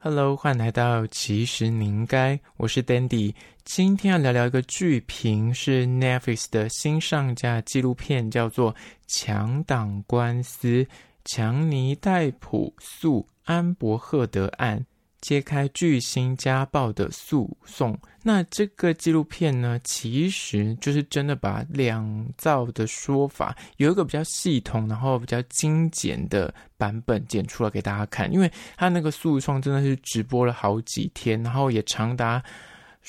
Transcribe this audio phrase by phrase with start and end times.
[0.00, 8.72] Hello，欢迎来到其实您该，我是 Dandy，今天要聊聊一个剧评，是 Netflix 的新上架纪录片，叫做
[9.08, 10.86] 《强档官司：
[11.24, 14.78] 强尼戴普诉安伯赫德案》。
[15.20, 32.42] 揭开巨星家暴的诉讼，那这个纪录片呢，其实就是真的把两造的说法有一个比较系统，然后比较精简的版本剪出来给大家看，因为他那个诉讼真的是直播了好几天，然后也长达。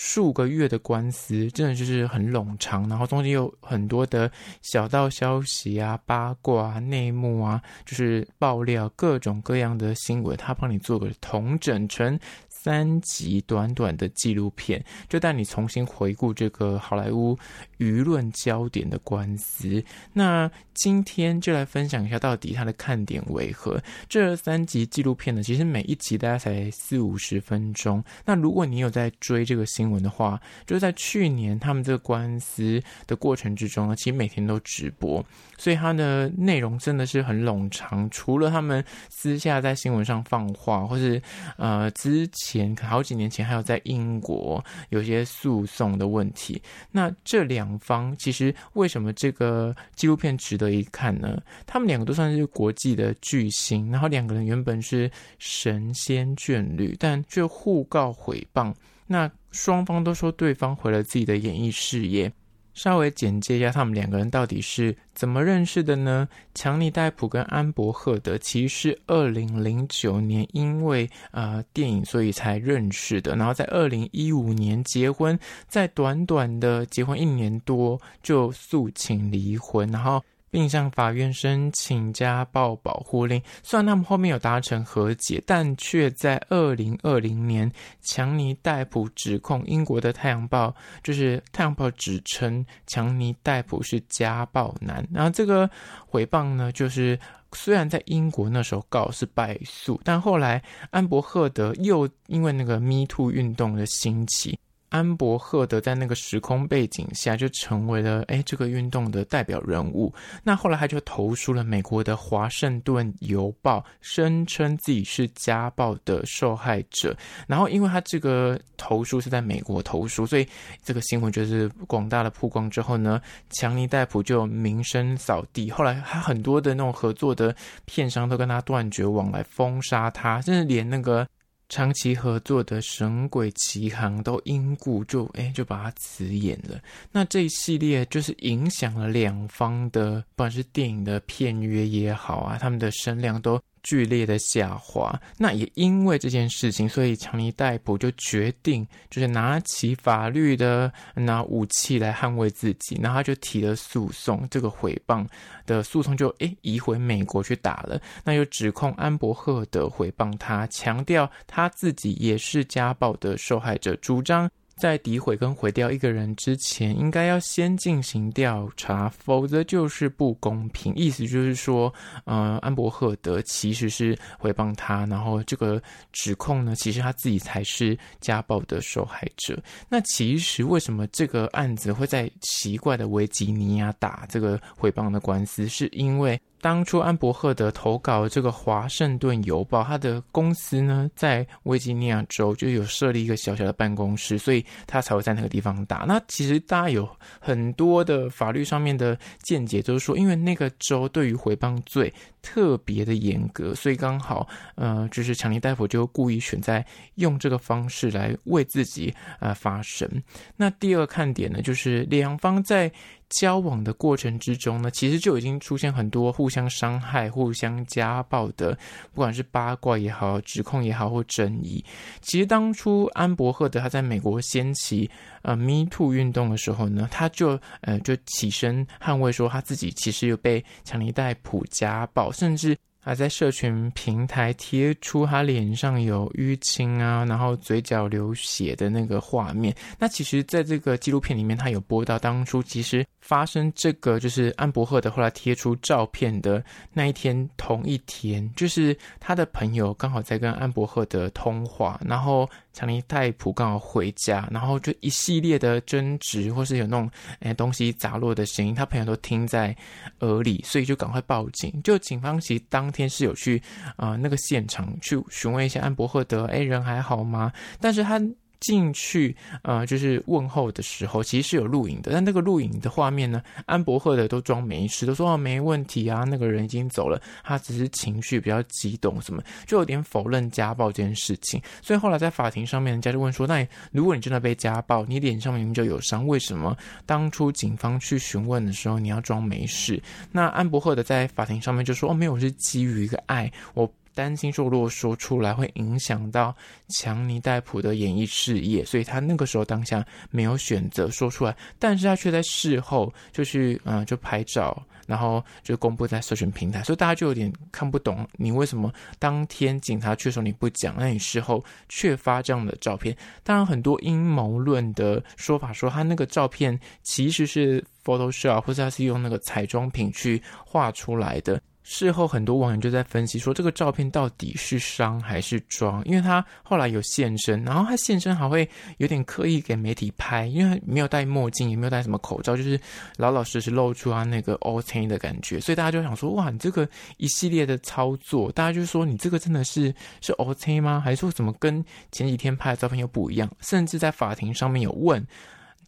[0.02, 4.32] 数个月的官司，真的就是很冗长，然后中间有很多的
[4.62, 12.18] 小道消息啊、八卦啊、内幕啊，就是爆料各种各样的新闻，他帮你做个统整成。
[12.62, 17.38] 三集短短的纪录片，就带你重新回顾这个好莱坞
[17.78, 19.82] 舆论焦点的官司。
[20.12, 23.82] 那今天就来分享一下，到底它的看点为何？
[24.10, 28.04] 这三集纪录片呢，其实每一集大概才四五十分钟。
[28.26, 35.26] 那如果你有在追这个新闻的话，就是在去年他们这个官司的过程之中呢，其实每天都直播，
[35.58, 38.10] 所以它的内容真的是很冗长。
[38.10, 41.22] 除了他们私下在新闻上放话，或是
[41.56, 42.30] 呃之。
[42.50, 46.60] 前好几年前还有在英国有些诉讼的问题，
[46.92, 51.40] 那这两方其实为什么这个纪录片值得一看呢？
[51.68, 58.74] 他们两个都算是国际的巨星，然后两个人原本是神仙眷侣，但却互告诽谤，
[59.06, 62.32] 那双方都说对方毁了自己的演艺事业。
[62.74, 66.28] 稍微简介一下他们两个人到底是怎么认识的呢？
[66.54, 80.24] 强尼戴普跟安柏赫德其实是二零零九年因为呃电影所以才认识的，然后在二零一五年结婚，在短短的结婚一年多就诉请离婚，然后。
[80.50, 83.42] 并向法院申请家暴保护令。
[83.64, 90.68] 虽然他们后面有达成和解，但却在二零二零年，强尼戴普指控英国的《太阳报》，
[91.04, 95.08] 就是《太阳报》指称强尼戴普是家暴男。
[95.12, 95.70] 然后这个
[96.06, 97.20] 回谤呢，就是
[97.54, 100.62] 虽然在英国那时候告是败诉，但后来
[100.92, 104.58] 安柏赫德又因为那个 Me Too 运动的兴起。
[104.90, 110.14] 安柏赫德在那个时空背景下就成为了哎这个运动的代表人物。
[110.44, 117.16] 那后来他就投书了美国的《华盛顿邮报》，声称自己是家暴的受害者。
[117.48, 120.48] 然后因为他这个投诉是在美国投诉，所以
[120.84, 125.70] 这个新闻就是广大的曝光之后呢，强尼戴普就名声扫地。
[125.72, 131.28] 后来他很多的那种合作的片商都跟他断绝往来，封杀他，甚至连那个。
[131.70, 136.80] 长期合作的《神鬼奇航》都因故就哎就把它辞演了。
[137.12, 143.62] 那这一系列就是影响了两方的，不管是电影的片约也好啊，他们的声量都。
[143.84, 155.26] 剧烈的下滑，那也因为这件事情，所以强尼戴普就决定，就是拿起法律的拿武器来捍卫自己，然后他就提了诉讼，这个诽谤
[155.66, 164.50] 的诉讼就诶移回美国去打了，那又指控安柏赫德诽谤他，强调他自己也是家暴的受害者，主张。
[164.80, 170.94] 在诋毁跟毁掉一个人之前，应该要先进行调查，否则就是不公平。
[170.96, 171.94] 意思就是说，
[172.26, 175.82] 呃，安柏赫德其实是诽谤他，然后这个
[176.12, 179.62] 指控呢，其实他自己才是家暴的受害者。
[179.90, 186.40] 那其实为什么这个案子会在奇怪的维吉尼亚打这个诽谤的官司，是因为。
[186.62, 196.06] 当初安柏赫德投稿这个《华盛顿邮报》，他的公司呢在维吉尼亚州就有设立一个小小的办公室，所以他才会在那个地方打。
[196.08, 197.10] 那其实大家有
[197.40, 206.86] 很多的法律上面的见解，就是说，因为那个州对于诽谤罪特别的严格，所以刚好呃，就是强尼戴普就故意选在
[207.16, 210.10] 用这个方式来为自己呃发声。
[210.56, 212.92] 那第二个看点呢，就是两方在。
[213.30, 218.78] 交往的过程之中呢，其实就已经出现很多互相伤害、互相家暴的，
[219.14, 221.84] 不管是八卦也好、指控也好或争议。
[222.22, 225.10] 其实当初安柏赫德他在美国掀起
[225.44, 232.76] 呃 Me Too 运动的时候呢，他就呃就起身捍卫说他自己其实有被强尼戴普家暴，甚至。
[233.02, 239.74] 还在社群平台贴出他脸上有淤青啊，然后嘴角流血的那个画面。
[239.98, 246.64] 那其实，在这个纪录片里面，他有播到当初其实发生这个，就是安柏赫德后来贴出照片的
[246.94, 252.50] 那一天，同一天，就是他的朋友刚好在跟安柏赫德通话，然后
[252.80, 257.10] 强尼戴普刚好回家，然后就一系列的争执，或是有那种
[257.40, 259.76] 哎东西砸落的声音，他朋友都听在
[260.20, 261.82] 耳里，所以就赶快报警。
[261.84, 262.90] 就警方其实当。
[262.92, 263.62] 天是有去
[263.96, 267.54] 啊、呃、那个现场去询问一下安伯赫德，哎，人还好吗？
[267.80, 268.20] 但是他。
[268.60, 272.12] 进去，呃，就是问候的时候，其实是有录影的。
[272.12, 281.62] 但那个录影的画面呢，安伯赫德都装没事，都说哦没问题啊，那个人已经走了，他只是情绪比较激动，什么就有点否认家暴这件事情。
[281.82, 286.76] 所以后来在法庭上面，人家就问说，那如果你真的被家暴，你脸上明明就有伤，为什么
[287.06, 290.02] 当初警方去询问的时候你要装没事？
[290.32, 293.90] 那安伯赫德在法庭上面就说，哦，没有，是基于一个爱，我。
[294.20, 296.54] 担心说，如果说出来会影响到
[296.90, 313.16] 强尼戴普的演艺事业，所以他那个时候当下没有选择说出来，但是他却在事后就去嗯就拍照，然后就公布在社群平台，所以大家就有点看不懂，你为什么当天警察去的时候你不讲，那你事后却发这样的照片？
[313.42, 321.62] 当然很多阴谋论的说法说他那个照片其实是 Photoshop，或者他是用那个彩妆品去画出来的。
[321.92, 326.06] 事后，很多网友就在分析说，这个照片到底是伤还是装？
[326.06, 332.80] 因为他后来有现身，然后他现身还会有点刻意给媒体拍，因为没有戴墨镜，也没有戴什么口罩，就是
[333.18, 336.88] 老老实实露出他那个 OK 的感觉，所以大家就想说，哇，你这个
[337.18, 341.02] 一系列的操作，大家就说你这个真的是是 OK 吗？
[341.04, 343.50] 还是说怎么跟前几天拍的照片又不一样？
[343.62, 345.26] 甚至在法庭上面有问。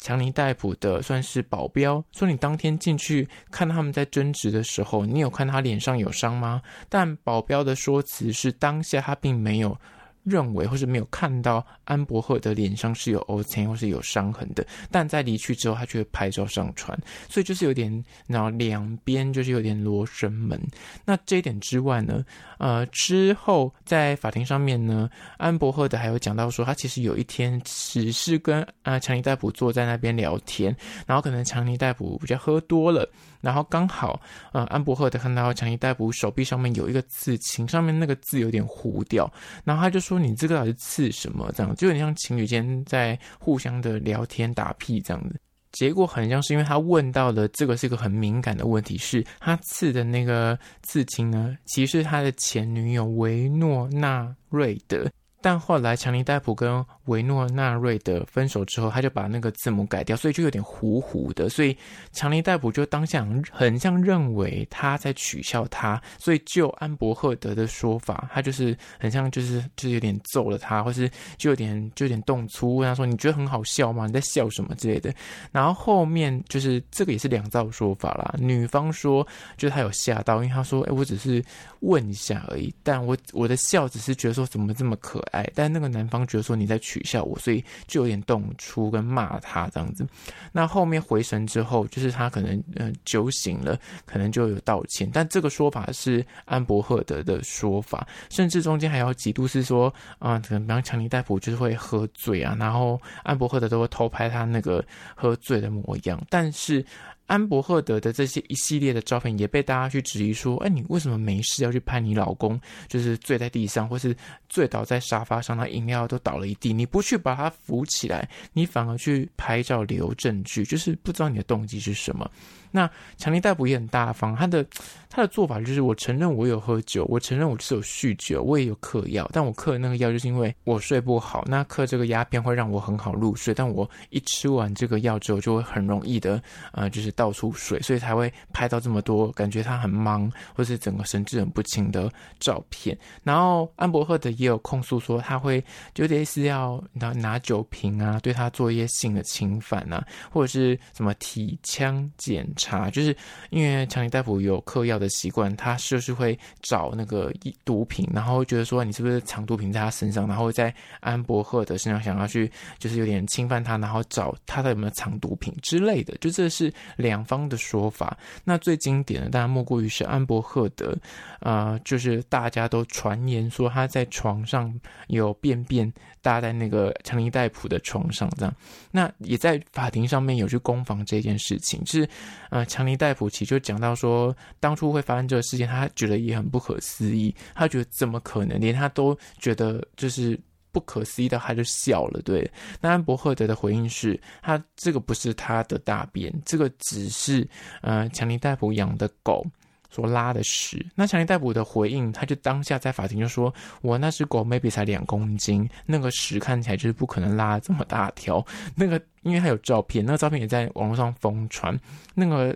[0.01, 6.59] 强尼戴普的算是保镖，说你当天进去看他们在争执的时候，你有看他脸上有伤吗？
[6.89, 9.77] 但保镖的说辞是当下他并没有。
[10.23, 16.97] 认为或是没有看到安伯赫的脸上是有凹陷或是有伤痕的，但在离去之后，他却拍照上传，
[17.29, 20.61] 所以就是有点，然后两边就是有点罗生门。
[21.05, 22.23] 那这一点之外呢，
[22.59, 30.75] 呃，之后在法庭上面呢，安伯赫的还有讲到说，他其实有一天只是跟啊强尼戴普坐在那边聊天，
[31.05, 33.09] 然后可能强尼戴普比较喝多了。
[33.41, 34.21] 然后刚好，
[34.53, 39.31] 呃，安伯赫德看到强尼逮捕手臂上面有一个刺青，上面那个字有点糊掉，
[39.63, 45.39] 然后他就说：“你这个到底是刺什么？”这样就有点像情侣间在互相的聊天打屁这样子。
[45.71, 55.09] 结果很像是因为他问到了这个是一个很敏感的问题，是他刺的那个刺青呢，其实是他的前女友维诺纳瑞德。
[55.41, 61.49] 但后来强尼戴普跟维诺纳瑞德分手之后，他就把那个字母改掉，所以就有点糊糊的。
[61.49, 61.75] 所以
[62.11, 74.05] 强尼戴普就当下很像认为他在取笑他，所以就安伯赫德的说法，他就是很像就是就是有点揍了他，或是就有点就有点动粗，问他说：“你觉得很好笑吗？
[74.05, 75.13] 你在笑什么之类的？”
[75.51, 78.35] 然后后面就是这个也是两造说法啦。
[78.37, 79.27] 女方说
[79.57, 81.43] 就是他有吓到，因为他说：“哎，我只是
[81.81, 90.05] 问一下而已，但我我的笑只是觉得说怎么这么可爱。”，但那个男方觉得说你在取笑我，所以就有点动粗跟骂他这样子。
[90.51, 95.09] 那后面回神之后，就是他可能嗯、酒醒了，可能就有道歉。
[95.11, 104.83] 但这个说法是安伯赫德的说法，甚至中间还有几度是说啊，可能比方强尼戴普就是会喝醉啊，然后安伯赫德都会偷拍他那个
[105.15, 106.85] 喝醉的模样，但是。
[107.31, 112.59] 安伯赫德的这些一系列的照片也被大家去质疑说：“哎，你为什么没事要去拍你老公？
[112.89, 114.13] 就是醉在地上，或是
[114.49, 122.29] 醉倒在沙发上，他饮料都倒了一地，你不去把他扶起来，你反而去拍照留证据，就是不知道你的动机是什么。”
[122.71, 124.65] 那强尼戴普也很大方，他的
[125.09, 142.97] 他的做法就是：我承认我有喝酒，我承认我是有酗酒，我也有嗑药，但我嗑的那个药就是因为我睡不好，那嗑这个鸦片会让我很好入睡，但我一吃完这个药之后就会很容易的，呃，就是到处睡，所以才会拍到这么多感觉他很忙或是整个神志很不清的照片。
[143.23, 145.63] 然后安伯赫德也有控诉说，他会
[145.93, 153.15] 就类似要拿拿酒瓶啊，对他做一些性的侵犯啊，或者是什么体枪检查，就是
[153.49, 157.33] 因为强尼戴普有嗑药的习惯，他就是会找那个
[157.65, 168.15] 毒品，然后觉得说你是不是藏毒品在他身上，然后在安伯赫德身上想要去就是有点侵犯他，然后找他的有没有藏毒品之类的，就这是两方的说法。
[168.43, 170.95] 那最经典的当然莫过于是安伯赫德，
[171.39, 174.71] 啊、呃，就是大家都传言说他在床上
[175.07, 175.91] 有便便
[176.21, 178.53] 搭在那个强尼戴普的床上，这样，
[178.91, 182.07] 那也在法庭上面有去攻防这件事情，就是。
[182.51, 187.33] 呃，强尼戴普奇就讲到说，当初会发生这个事件，他觉得也很不可思议。
[187.55, 190.37] 他觉得怎么可能，连他都觉得就是
[190.71, 192.21] 不可思议的，他就笑了。
[192.23, 192.49] 对，
[192.81, 197.47] 那安伯赫德的回应是他这个不是他的大便，这个只是
[197.81, 199.45] 呃强尼戴普养的狗。
[199.91, 208.43] 所拉的屎，那强尼戴普的回应，他就当下在法庭就说：“我那只狗 maybe 才两公斤，那个屎看起来就是不可能拉这么大条。
[208.73, 211.77] 那个，因为他有照片，那个照片也在网络上疯传。
[212.15, 212.55] 那个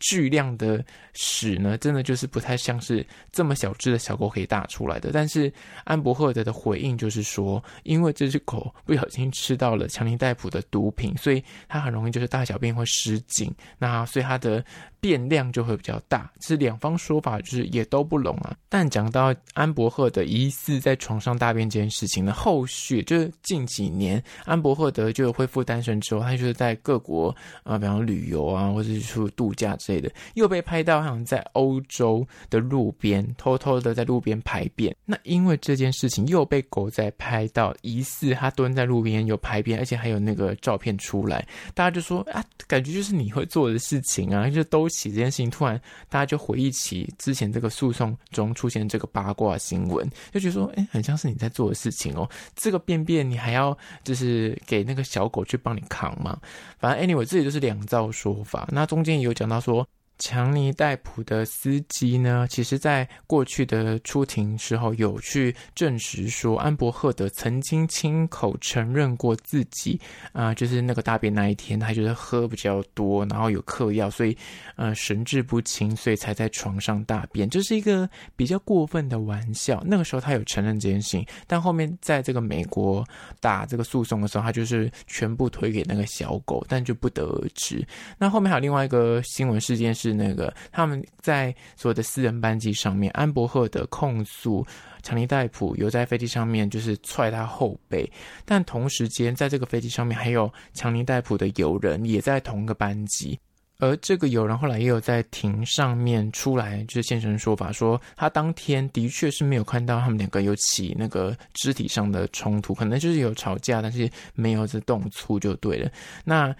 [0.00, 5.10] 巨量的屎呢，真的就是不太像是这么小只的小狗可以大出来的。
[5.12, 5.52] 但是
[5.84, 14.62] 安伯赫德的回应就是说，因为这只狗不小心吃到了强尼戴普的毒品，所以它很容易就是大小便会失禁，那所以它的
[15.00, 16.30] 变量就会比较大。
[16.40, 18.56] 是两方说法就是也都不拢啊。
[18.68, 29.68] 但讲到安伯赫德疑似在床上大便这件事情呢，后续就是近几年安伯赫德就恢复单身之后，他就是在各国啊、比方旅游啊，或者是出度假。
[29.78, 34.96] 之类的，又被拍到好像在欧洲的路边偷偷的在路边排便。
[35.04, 45.50] 那因为这件事情又被狗仔拍到，疑似他蹲在路边有排便，而且还有那个照片出来，大家就说啊，感觉就是你会做的事情啊，就都起这件事情。
[45.50, 52.28] 突然大家就回忆起之前这个诉讼中出现这个八卦新闻，就觉得说，哎、很像是你在做的事情哦。
[52.54, 56.38] 这个便便你还要就是给那个小狗去帮你扛吗？
[56.78, 58.68] 反正 anyway，这里就是两造说法。
[58.70, 59.86] 那中间也有讲到说。
[60.18, 70.00] 强尼戴普的司机呢，其实在过去的出庭时候有去证实说，安伯赫德曾经亲口承认过自己
[70.32, 74.36] 啊、就是那个大便那一天，他就是喝比较多，然后有嗑药，所以
[74.74, 79.80] 呃神志不清，所以才在床上大便，这、是一个比较过分的玩笑。
[79.86, 83.06] 那个时候他有承认这件事情，但后面在这个美国
[83.40, 87.86] 打这个诉讼的时候，他就是全部推给那个小狗，但就不得而知。
[88.18, 90.07] 那后面还有另外一个新闻事件是。
[90.08, 94.66] 是那个他们在所有的私人班机上面，安伯赫的控诉
[95.02, 98.10] 强尼戴普有在飞机上面就是踹他后背，
[98.44, 103.38] 但同时间在这个飞机上面还有强尼戴普的友人也在同一个班机，
[103.78, 115.90] 而这个友人后来也有在庭上面出来就是现身说法，说他当天的确是没有看到他们两个有起那个肢体上的冲突，可能就是有吵架，但是没有这动粗就对了。
[116.24, 116.54] 那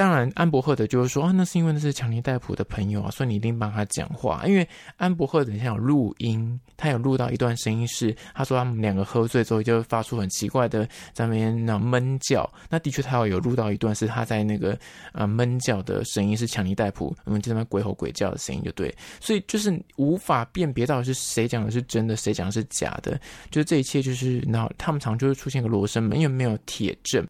[0.00, 4.46] 当然，安伯赫德就是说啊，那是因为那是强尼戴普的朋友啊，所以你一定帮他讲话。
[4.46, 4.66] 因为
[4.96, 12.50] 安伯赫德现在有录音，他有录到一段声音是他说他们两个喝醉之后就发出很奇怪的在那边那闷叫。
[12.70, 14.74] 那的确他有有录到一段是他在那个
[15.12, 18.90] 呃闷叫的声音是强尼戴普，我们就在那鬼吼鬼叫的声音就对。
[19.20, 23.20] 所以就是无法辨别到底是谁讲的是真的，谁讲的是假的。
[23.50, 27.22] 就是这一切就是那他们常就是出现个罗生门，因为没有铁证。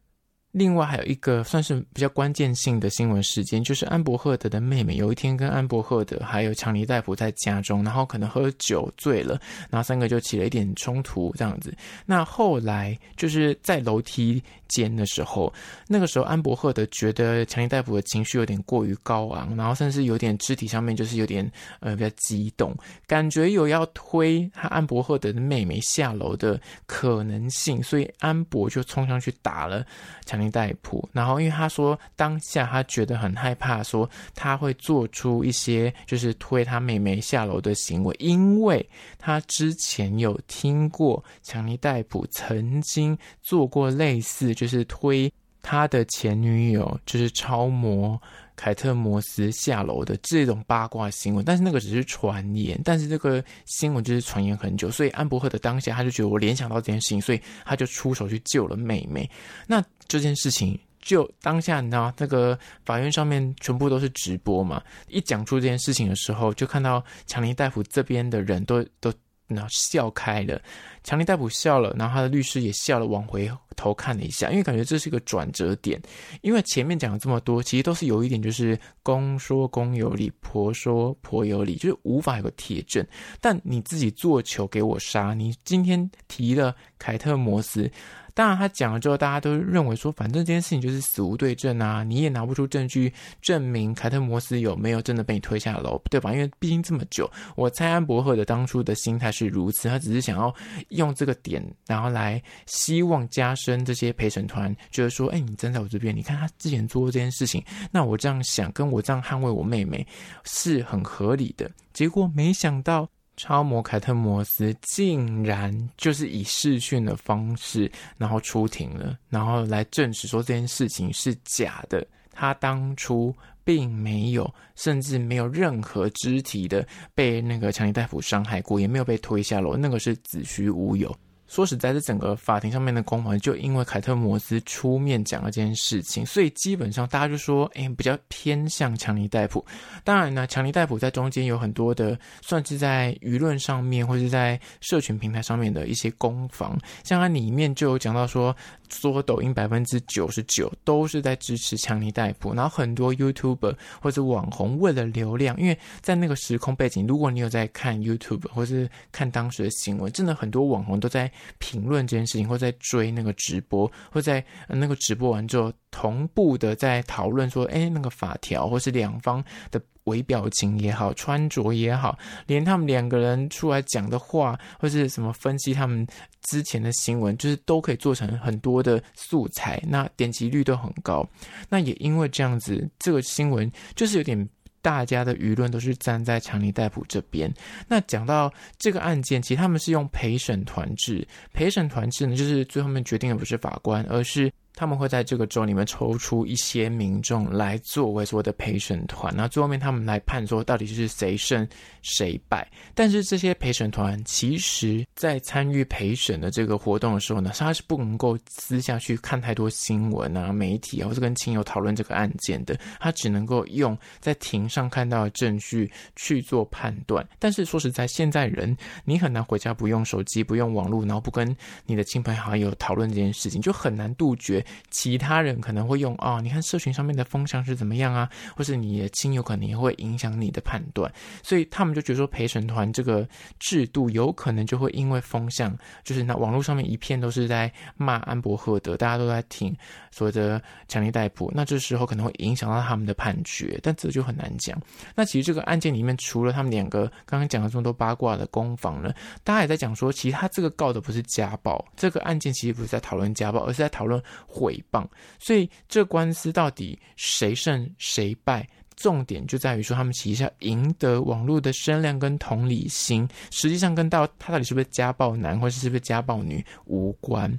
[0.52, 9.40] 另外还有一个算是比较关键性的新闻事件，就是安伯赫德的妹妹有一天跟安伯赫德还有强尼戴普在家中，然后可能喝酒醉了，
[9.70, 11.72] 然后三个就起了一点冲突这样子。
[12.04, 15.52] 那后来就是在楼梯间的时候，
[15.86, 22.76] 那个时候安伯赫德觉得强尼戴普的情绪有点过于高昂，然后甚至有点肢体上面就是有点呃比较激动，
[23.06, 29.86] 感觉有要推他安伯赫德的妹妹下楼的可能性，所以安伯就冲上去打了
[30.26, 30.39] 强。
[30.40, 38.84] 尼戴普，然后因为他说当下他觉得很害怕，说他会做出一些就是推他妹妹下楼的行为，因为
[39.18, 45.32] 他之前有听过强尼戴普曾经做过类似就是推
[45.62, 48.20] 他的前女友就是超模
[48.60, 59.28] 凯特摩斯下楼的这种八卦新闻，但是那个只是传言，但是这个新闻就是传言很久，所以安伯赫的当下他就觉得我联想到这件事情，所以他就出手去救了妹妹。
[59.66, 64.82] 那这件事情就当下，你知道，那个法院上面全部都是直播嘛。
[65.08, 69.10] 一讲出这件事情的时候，就看到强尼戴夫这边的人都都
[69.50, 70.60] 那笑开了。
[71.02, 76.00] 强尼戴普笑了，然后他的律师也笑了，往回头看了一下，因为感觉这是一个转折点。
[76.42, 83.04] 因为前面讲了这么多，其实都是有一点，就是公说公有理，婆说婆有理，就是无法有个铁证。
[83.40, 87.90] 但你自己做球给我杀，你今天提了凯特摩斯。
[88.34, 96.32] 当然，他讲了之后，大家都认为说，反正这件事情就是死无对证啊，你也拿不出证据证明凯特摩斯有没有真的被你推下楼，对吧？
[96.32, 100.54] 因为毕竟这么久，我猜安伯赫的当初的心态是如此，他只是想要
[100.88, 110.06] 用这个点，然后来希望加深这些陪审团觉得说，哎，你站在我这边，你看他之前做过这件事情，那我这样想，跟我这样捍卫我妹妹
[110.44, 111.70] 是很合理的。
[111.92, 113.08] 结果没想到。
[113.42, 122.06] 超模凯特摩斯竟然就是以视讯的方式，然后出庭了，然后来证实说这件事情是假的。
[122.32, 131.10] 他当初并没有，甚至没有任何肢体的被那个强尼大夫伤害过，也没有被推下楼，那个是子虚乌有。
[131.50, 139.66] 说实在，这整个法庭上面的攻防，就因为凯特摩斯出面讲了这件事情，所以基本上大家就说，哎，比较偏向强尼戴普。
[140.04, 148.54] 当然呢，强尼戴普在中间有很多的，算是在舆论上面或是在社群平台上面的一些攻防，像他里面就有讲到说，
[148.88, 161.28] 说抖音百分之九十九都是在支持强尼戴普，然后很多 YouTube 或者网红为了流量，因为在那个时空背景，如果你有在看 YouTube 或是看当时的新闻，真的很多网红都在。
[161.58, 176.06] 评论这件事情，或在追那个直播，或在那个直播完之后，同步的在讨论说，哎，那个法条，或是两方的微表情也好，穿着也好，连他们两个人出来讲的话，或是什么分析他们
[176.42, 181.28] 之前的新闻，就是都可以做成很多的素材，那点击率都很高。
[181.68, 184.48] 那也因为这样子，这个新闻就是有点。
[184.82, 187.52] 大家的舆论都是站在强尼戴普这边。
[187.88, 191.26] 那讲到这个案件，其实他们是用陪审团制。
[191.52, 194.52] 陪审团制呢，就是最后面决定的不是法官，而是。
[194.80, 201.68] 他们会在这个州里面抽出一些民众来作为所谓的陪审团，那最后面他们来判说到底是谁胜
[202.00, 202.66] 谁败。
[202.94, 212.74] 但是这些陪审团其实在参与陪审的这个活动的时候呢，他是不能够私下去看太多新闻啊、媒体啊，或是跟亲友讨论这个案件的。
[212.98, 217.22] 他只能够用在庭上看到的证据去做判断。
[217.38, 224.64] 但是说实在，现在人你很难回家不用手机、不用网络，然后不跟你的亲朋好友讨论这件事情，就很难杜绝。
[224.90, 231.10] 其他人可能会用啊、哦，你看社群上面的风向是怎么样啊，或是你的亲友可能也会影响你的判断，
[231.42, 233.26] 所以他们就觉得说陪审团这个
[233.58, 239.74] 制度有可能就会因为风向，就是那网络上面一片都是在骂安伯赫德，大家都在听
[240.10, 244.80] 所谓的强力逮捕，那这时候可能会影响到他们的判决，但这就很难讲。
[245.14, 249.12] 那其实这个案件里面，除了他们两个刚刚讲的这么多八卦的攻防呢，
[249.44, 254.20] 大家也在讲说，其实他这个告的不是家暴，这个案件其实不是在讨论家暴，而是在讨论。
[254.60, 255.06] 毁谤，
[255.38, 258.68] 所以这官司到底谁胜谁败？
[258.96, 267.50] 重点就在于说，他们其实要赢得网络的声量跟同理心，实际上跟到他到底是不是家暴男，或者是不是家暴女无关。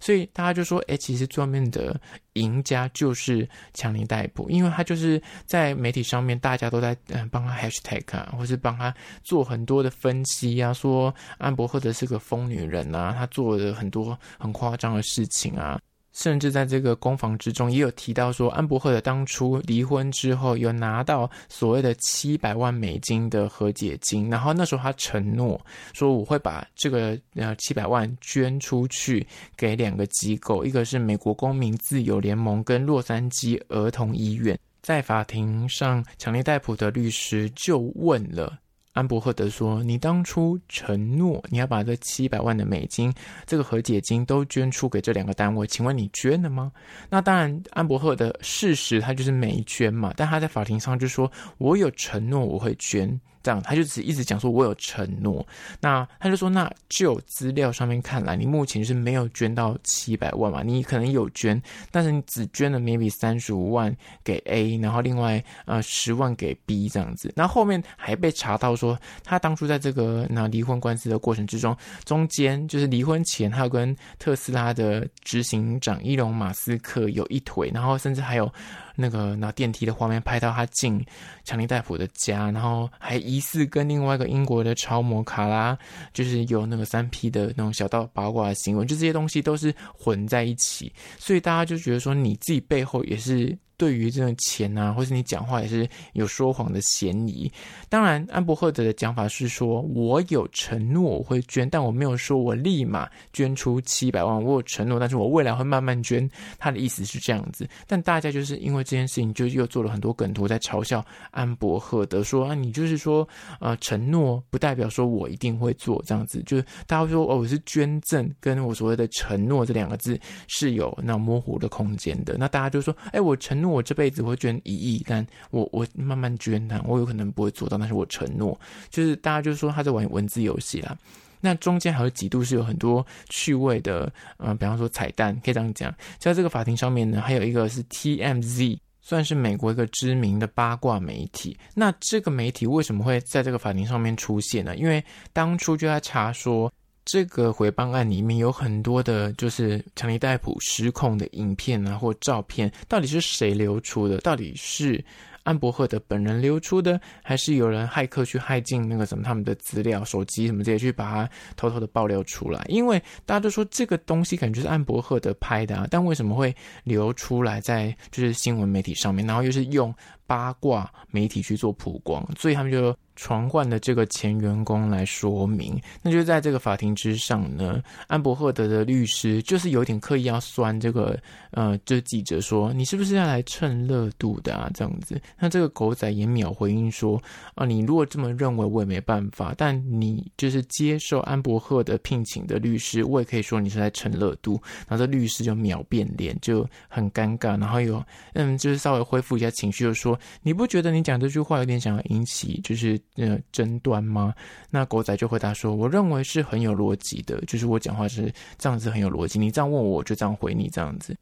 [0.00, 2.00] 所以大家就说，哎，其实最后面的
[2.32, 15.78] 赢家就是强尼戴普，因为他就是在媒体上面，大家都在嗯帮他 hashtag 啊，或是帮他做很多的分析啊，说安博赫德是个疯女人啊，他做了很多很夸张的事情啊。
[16.20, 25.60] 甚至在这个攻防之中，也有提到说，安伯赫的当初离婚之后，有拿到所谓的七百万美金的和解金，然后那时候他承诺
[25.92, 29.24] 说，我会把这个呃七百万捐出去
[29.56, 34.58] 给两个机构，一个是美国公民自由联盟跟洛杉矶儿童医院。
[34.82, 38.58] 在法庭上，强尼戴普的律师就问了。
[38.98, 43.14] 安伯赫德说：“你当初承诺你要把这七百万的美金，
[43.46, 46.72] 这个和解金都捐出给这两个单位，请问你捐了吗？”
[47.08, 53.08] 那当然，安伯赫的事实他就是没捐嘛，但他在法庭上就说：“我有承诺我会捐。”
[53.48, 55.46] 这样，他就只一直讲说，我有承诺。
[55.80, 60.62] 那他就说，那就资料上面看来，你目前是没有捐到七百万嘛？
[60.62, 61.58] 你可能有捐，
[61.90, 67.32] 但是你只捐了 maybe 三十五万给 A，然后另外呃十万给 B 这样子。
[67.34, 78.52] 那后面还被查到说，他当初在这个那离婚官司的过程之中，中间就是离婚前，他跟特斯拉的执行长伊隆马斯克有一腿，然后甚至还有。
[79.00, 81.00] 那个拿电梯的画面拍到他进
[81.44, 85.78] 强尼戴普的家，然后还疑似跟另外一个英国的超模卡拉，
[86.12, 93.56] 就是有那个三 P 的那种小道八卦新闻，就这些东西都是混在一起，所以大家就觉得说你自己背后也是。
[93.78, 97.50] 对于这种钱啊，或是你讲话也是有说谎的嫌疑。
[97.88, 104.44] 当然，安伯赫德的讲法是说，我有承诺我会捐，但我没有说我立马捐出七百万。
[104.44, 106.28] 我有承诺，但是我未来会慢慢捐。
[106.58, 107.68] 他的意思是这样子。
[107.86, 113.26] 但大家就是因为这件事情，就又做了很多梗图在嘲笑安伯赫德，说啊，你就是说，
[113.60, 116.42] 呃，承诺不代表说我一定会做这样子。
[116.42, 122.34] 就是大家会说，哦，我是捐赠，跟我所谓的承诺这两个字是有那模糊的空间的。
[122.36, 123.67] 那大家就说，哎，我承诺。
[123.70, 128.58] 我这辈子会捐一亿，但我我慢慢捐它，我有可能不会做到，但是我承诺，
[128.90, 130.96] 就是大家就是说他在玩文字游戏啦。
[131.40, 135.94] 那中间还有几度是有很多趣味的，嗯、呃，比方说彩蛋，可以这样讲。
[136.18, 141.56] 在这个法庭上面呢，还有一个是 TMZ，算是美国一个知名的八卦媒体。
[141.74, 144.76] 那这个媒体为什么会在这个法庭上面出现呢？
[144.76, 146.72] 因为当初就在查说。
[147.08, 154.18] 这个回谤案里面有很多的，就是强尼戴普失控的影片啊，或照片，到底是谁流出的？
[154.18, 155.02] 到底是
[155.42, 162.62] 安伯赫德本人流出的，还是有人骇客去骇进那个什么他们的资料、手机什么这些去把它偷偷的爆料出来？
[162.68, 169.94] 因为大家都说这个东西感觉是安伯赫德拍的啊，但为什么会流出来在就是新闻媒体上面，然后又是用
[170.28, 172.96] 八卦媒体去做曝光，所以他们就。
[173.20, 181.18] 传唤的这个前员工来说明，那就在这个法庭之上呢，安伯赫德的律师就是有点刻意要酸这个
[181.50, 184.70] 呃，这记者说，你是不是要来蹭热度的啊？
[184.72, 187.20] 这样子，那这个狗仔也秒回应说
[187.56, 194.62] 啊，你如果这么认为，我也没办法，但你就是接受安伯赫德聘请的律师，我也可以说你是在蹭热度。
[194.86, 198.00] 然后这律师就秒变脸，就很尴尬，然后有
[198.34, 202.98] 嗯，就是稍微恢复一下情绪，就说你不觉得你讲这句话有点想要引起就是。
[203.16, 204.32] 呃，争端吗？
[204.70, 209.40] 那狗仔就回答说：“我认为是很有逻辑的，就是我讲话是这样子很有逻辑。
[209.40, 211.16] 你这样问我，我就这样回你，这样子。”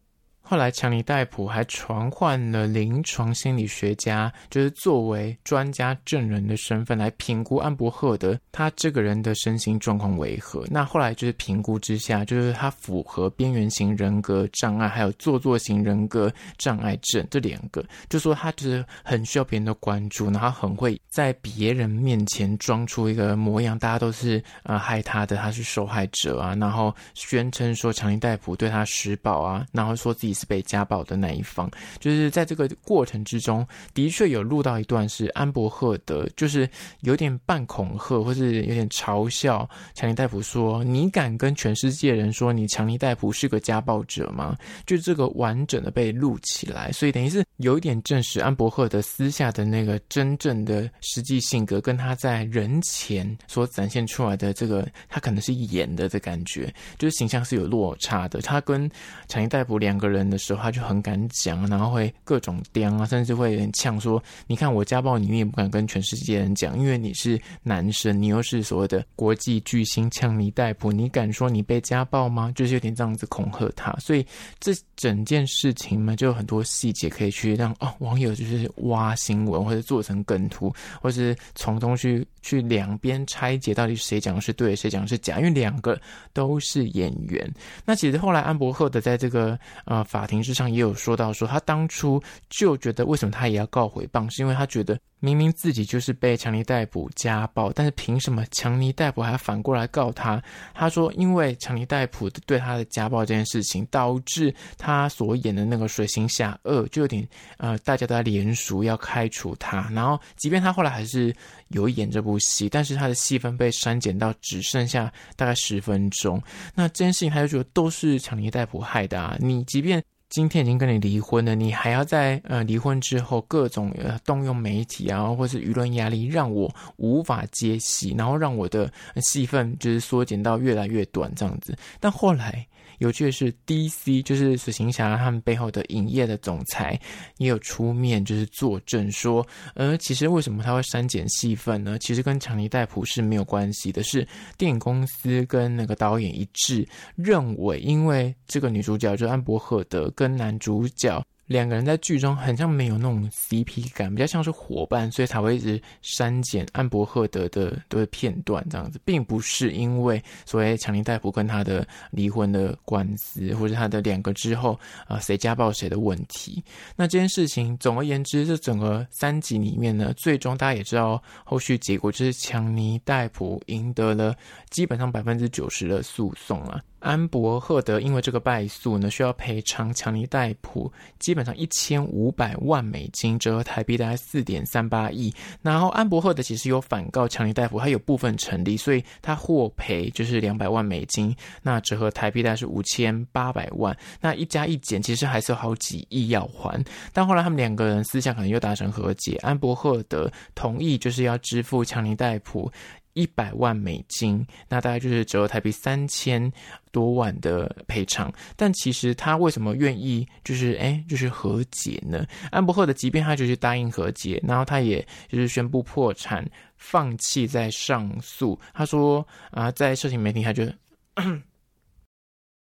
[0.48, 10.64] 后来，强尼戴普还传唤了临床心理学家，就是作为专家证人的身份来评估安伯赫德他这个人的身心状况为何。
[10.70, 30.35] 那后来就是评估之下，就是他符合边缘型人格障碍还有做作型人格障碍症这两个，就说他就是很需要别人的关注，然后很会在别人面前装出一个模样，大家都是呃害他的，他是受害者啊，然后宣称说强尼戴普对他施暴啊，然后说自己。
[30.36, 31.68] 是被家暴的那一方，
[31.98, 36.68] 就是在这个过程之中，的确有录到一段是安伯赫德，就是
[37.00, 58.40] 有点半恐吓，或是有点嘲笑强尼戴普说：“你敢跟全世界人说你强尼戴普是个家暴者吗？”就这个完整的被录起来，所以等于是有一点证实安伯赫德私下的那个真正的实际性格，跟他在人前所展现出来的这个，他可能是演的的感觉，就是形象是有落差的。
[58.42, 58.90] 他跟
[59.28, 60.25] 强尼戴普两个人。
[60.28, 74.26] 的时候，他就很敢讲，然后会各种刁啊，甚至会有点呛说：“你看我家暴你，你也不敢跟全世界人讲，因为你是男生，你又是所谓的国际巨星呛你逮捕，你敢说你被家暴吗？”就是有点这样子恐吓他，所以
[74.58, 86.00] 这整件事情嘛，就有很多细节可以去让哦网友就是挖新闻，或者做成梗图，或是从中去去两边拆解到底谁讲的是对，谁讲的是假，因为两个
[86.32, 87.52] 都是演员。
[87.84, 90.06] 那其实后来安伯赫的在这个呃。
[90.06, 100.42] 法庭之上也有说到，说他当初就觉得，为什么他也要告回谤，是因为他觉得明明自己就是被强尼戴普家暴，但是凭什么强尼戴普还反过来告他？
[100.74, 107.26] 他说，因为强尼戴普对他的家暴这件事情，导致他所演的那个《水行侠二》就有点
[107.56, 109.88] 呃，大家都在联署要开除他。
[109.90, 111.34] 然后，即便他后来还是
[111.68, 116.40] 有演这部戏，但是他的戏份被删减到只剩下大概十分钟。
[116.74, 119.36] 那这件事情，他就觉得都是强尼戴普害的啊！
[119.40, 131.76] 你即便今天已经跟你离婚了，你还要在呃离婚之后各种呃动用媒体啊，或是舆论压力，让我无法接戏，然后让我的戏份就是缩减到越来越短这样子。
[132.00, 132.66] 但后来。
[132.98, 136.98] 有趣的是，DC 就是死刑侠他们背后的影业的总裁
[137.38, 141.98] 也有出面，就是作证说，呃，其实为什么他会删减戏份呢？
[141.98, 151.22] 其实跟强尼戴普是没有关系的，是电影公司跟那个导演一致认为，因为这个女主角就安伯赫德跟男主角。
[151.46, 166.62] 两个人在剧中很像没有那种 CP 感，比较像是伙伴，所以才会一直删减安伯赫德的的片段这样子，并不是因为所谓强尼戴普跟他的离婚的官司，或者他的两个之后啊谁家暴谁的问题。
[166.96, 174.34] 那这件事情，总而言之，这整个三集里面呢，最终大家也知道后续结果就是强尼戴普赢得了
[174.70, 176.82] 基本上百分之九十的诉讼啊。
[177.00, 185.30] 安伯赫德因为这个败诉呢，需要赔偿强尼戴普基基本上一千五百万美金，折合台币大概四点三八亿。
[185.60, 193.94] 然后安伯赫德其实有反告强尼戴普，他有部分成立，所以他获赔就是两百万美金，那折合台币大概是五千八百万。
[194.18, 196.82] 那一加一减，其实还是有好几亿要还。
[197.12, 202.72] 但后来他们两个人私下可能又达成和解，安伯赫德同意就是要支付强尼戴普。
[203.16, 206.52] 一百万美金，那大概就是折合台币三千
[206.92, 208.32] 多万的赔偿。
[208.54, 212.24] 但其实他为什么愿意就是哎，就是和解呢？
[212.50, 218.60] 安柏赫的即便他就是答应和解，然后他也就是宣布破产，放弃再上诉。
[218.74, 220.64] 他说啊，在社情媒体他就。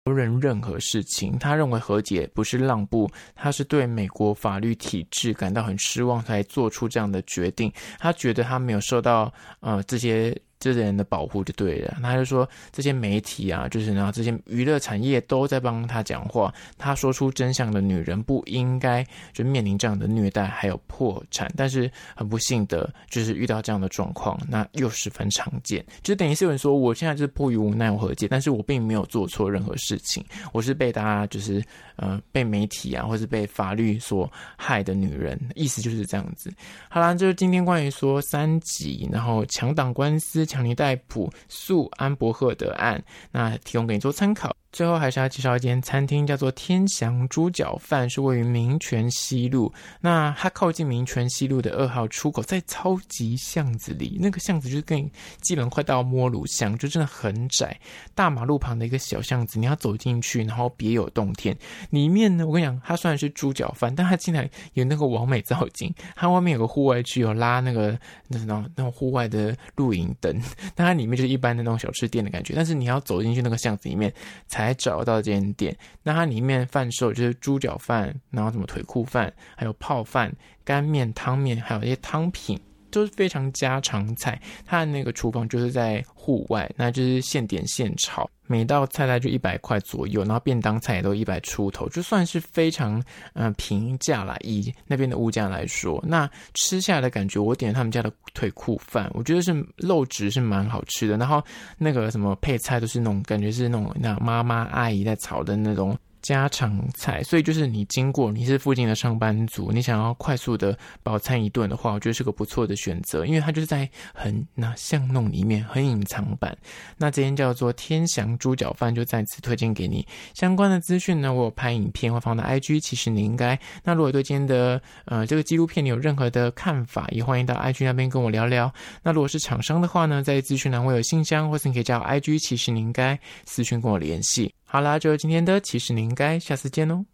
[0.04, 7.72] 否认任何事情，他认为和解不是让步，他是对美国法律体制感到很失望才做出这样的决定。
[8.00, 11.98] 他觉得他没有受到呃这些这些人的保护就对了。
[12.04, 16.54] 他就说这些媒体啊，就是然后这些娱乐产业都在帮他讲话。
[16.78, 21.52] 他说出真相的女人不应该就面临这样的虐待还有破产。
[21.58, 25.84] 但是很不幸的，就是遇到这样的状况，那又十分常见。
[26.04, 31.64] 就等于是有人说，我现在就是迫于无奈我和解，但是我并没有做错任何事情，我是被大家就是
[31.96, 36.54] 呃被媒体啊，或是被法律所害的女人，意思就是这样子。
[36.88, 40.46] 好啦，就是今天关于说三级，然后强档官司。
[40.52, 44.54] 强尼戴普诉安伯赫德案，那提供给你做参考。
[44.72, 49.72] 最后还是要介绍一间餐厅，叫做天祥猪脚饭，是位于民权西路。
[50.00, 57.78] 那它靠近民权西路的二号出口，在超级巷子里，那个巷子就是跟基本快到摸芦巷，就真的很窄，
[58.16, 61.54] 大马路旁的一个小巷子，你要走进去，然后别有洞天。
[61.90, 70.42] 里面呢，我跟你讲，它虽然是猪脚饭，但它竟然有那个完美造景，它外面有个户外区，有拉那个那种那种户外的露营灯，
[70.76, 72.54] 但它里面就是一般的那种小吃店的感觉。
[72.56, 74.10] 但是你要走进去那个巷子里面
[74.48, 74.61] 才。
[74.62, 82.60] 来找到这间店，那它里面贩售就是猪脚饭，然后什么腿裤饭，还有泡饭、干面、汤面，还有一些汤品，
[82.92, 84.40] 都是非常家常菜。
[84.66, 88.30] 它的那个厨房就是在户外，那就是现点现炒。
[88.48, 93.02] 每道菜大概就一百块左右，然后便当菜也都一百出头，就算是非常
[93.34, 94.36] 嗯、平价啦。
[94.42, 101.42] 以那边的物价来说，那吃下来的感觉，我点他们家的腿库饭，我觉得是肉质是蛮好吃的，然后
[101.78, 105.98] 那个什么配菜都是那种感觉是那种那妈妈阿姨在炒的那种。
[106.22, 116.56] 家常菜，所以就是你经过，你是附近的上班族，你想要快速的饱餐一顿的话，我觉得是个不错的选择，因为它就是在很那巷弄里面，很隐藏版。
[116.98, 120.06] 那这间叫做天祥猪脚饭，就再次推荐给你。
[120.34, 123.60] 相关的资讯呢，我有拍影片会放到 IG，其实你应该。
[123.84, 128.72] 那如果对今天的呃这个纪录片你有任何的看法，也欢迎到 IG 那边跟我聊聊。
[129.04, 134.54] 那如果是厂商的话呢，在资讯栏会有信箱，或是你可以加我 IG，其实你应该私讯跟我联系。
[134.74, 137.11] 好啦，就今天的，骑士你应该下次见喽。